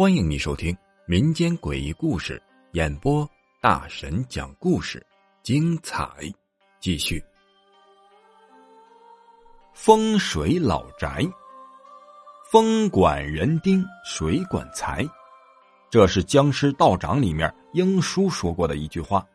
[0.00, 2.40] 欢迎你收听民间诡异故事
[2.70, 3.28] 演播，
[3.60, 5.04] 大神讲故事，
[5.42, 6.08] 精彩
[6.78, 7.20] 继续。
[9.74, 11.26] 风水老宅，
[12.48, 15.04] 风管人丁，水管财，
[15.90, 19.26] 这是僵尸道长里面英叔说过的一句话。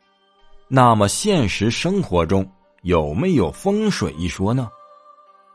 [0.69, 2.49] 那么现实生活中
[2.83, 4.69] 有没有风水一说呢？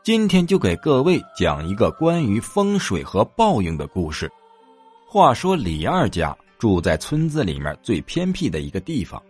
[0.01, 4.31] 今天就给各位讲一个关于风水和报应的故事。
[5.05, 9.21] 话说李二家住在村子里面最偏僻的一个地方，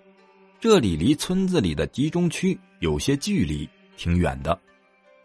[0.59, 4.57] 这里离村子里的集中区有些距离，挺远的。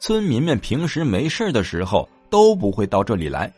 [0.01, 3.53] 村民们平时没事的时候都不会到这里来，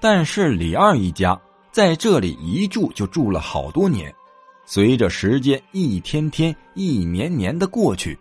[0.00, 4.12] 但是李二一家在这里一住就住了好多年。
[4.66, 8.18] 随着时间一天天、一年年的过去，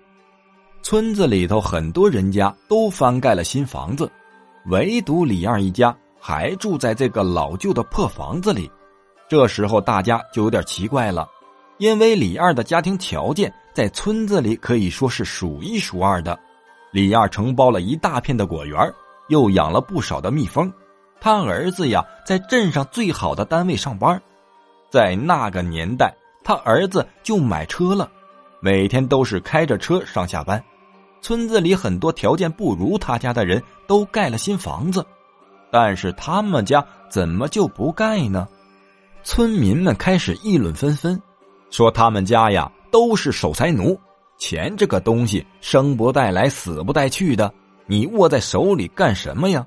[0.81, 4.09] 村子里头很多人家都翻盖了新房子，
[4.65, 8.69] 唯独李二一家还住在这个老旧的破房子里。
[9.27, 11.30] 这时候大家就有点奇怪了，
[11.77, 16.39] 因为李二的家庭条件在村子里可以说是数一数二的。
[16.91, 18.91] 李二承包了一大片的果园，
[19.27, 20.72] 又养了不少的蜜蜂。
[21.22, 24.19] 他儿子呀，在镇上最好的单位上班。
[24.89, 28.09] 在那个年代，他儿子就买车了，
[28.59, 30.63] 每天都是开着车上下班。
[31.21, 35.05] 村子里很多条件不如他家的人都盖了新房子，
[35.71, 38.47] 但是他们家怎么就不盖呢？
[39.23, 41.21] 村民们开始议论纷纷，
[41.69, 43.99] 说他们家呀都是守财奴。
[44.38, 47.53] 钱这个东西生不带来死不带去的，
[47.85, 49.66] 你握在手里干什么呀？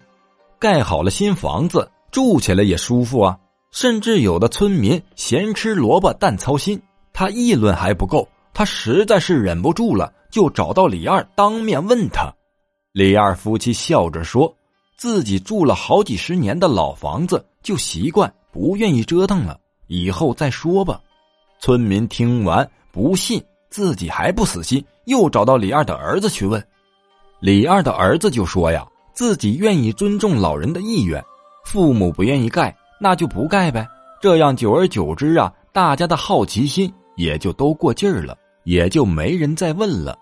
[0.58, 3.36] 盖好了新房子，住起来也舒服啊。
[3.70, 6.80] 甚至有的村民闲吃萝卜淡操心，
[7.12, 12.33] 他议论还不够，他实在是忍不住了，就找到李二当面问他。
[12.92, 14.55] 李二夫妻笑着说
[14.97, 21.01] ：“自己住了好几十年的老房子，就习惯不愿意折腾了，以后再说吧。”
[21.61, 23.42] 村民听完不信。
[23.70, 26.62] 自己还不死心，又找到李二的儿子去问。
[27.41, 31.24] 李二的儿子就说：“呀，自己愿意尊重老人的意愿，
[31.64, 33.89] 父母不愿意盖，那就不盖呗。
[34.20, 40.18] 这样久而久之啊，大家的好奇心也就都过劲儿了，也就没人再问了。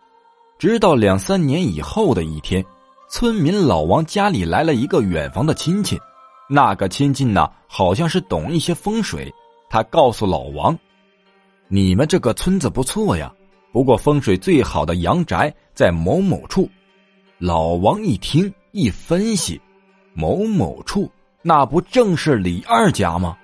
[0.58, 2.64] 直到两三年以后的一天，
[3.08, 5.98] 村民老王家里来了一个远房的亲戚，
[6.48, 9.32] 那个亲戚呢，好像是懂一些风水，
[9.68, 10.78] 他告诉老王
[11.68, 13.32] ：“你们这个村子不错呀。”
[13.72, 16.68] 不过风水最好的阳宅在某某处，
[17.38, 19.60] 老王一听一分析，
[20.12, 21.08] 某某处
[21.40, 23.38] 那不正是李二家吗？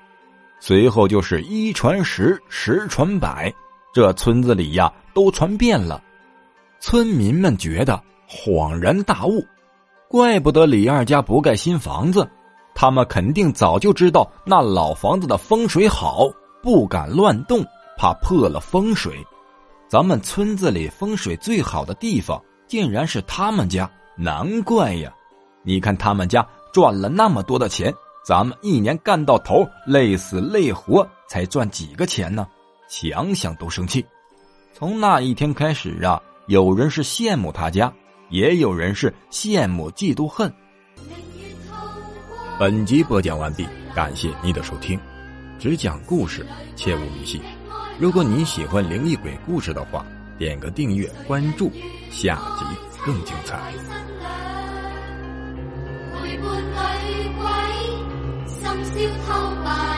[0.59, 3.55] 随后就是一传十，十传百，
[3.97, 6.03] 这村子里呀都传遍了。
[6.81, 7.99] 村民们觉得
[8.29, 9.43] 恍然大悟，
[10.07, 12.29] 怪不得李二家不盖新房子，
[12.75, 16.29] 他们肯定早就知道那老房子的风水好，
[16.63, 17.65] 不敢乱动，
[17.97, 19.27] 怕破了风水。
[19.89, 25.11] 咱们村子里风水最好的地方，竟然是他们家，难怪呀！
[25.63, 27.91] 你看他们家赚了那么多的钱，
[28.27, 32.47] 咱们一年干到头，累死累活才赚几个钱呢？
[32.89, 34.05] 想想都生气。
[34.73, 37.93] 从那一天开始啊，有人是羡慕他家，
[38.29, 40.53] 也有人是羡慕嫉妒恨。
[42.59, 44.99] 本集播讲完毕，感谢你的收听，
[45.59, 47.41] 只讲故事，切勿迷信。
[47.99, 50.05] 如果你喜欢灵异鬼故事的话，
[50.39, 51.71] 点个订阅关注，
[52.11, 52.65] 下集
[53.05, 53.59] 更精彩。
[56.19, 56.37] 陪
[59.65, 59.96] 伴，